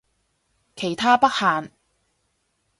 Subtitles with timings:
[0.75, 1.71] 其他不限